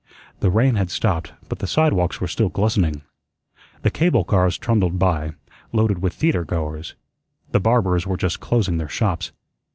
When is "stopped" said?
0.89-1.33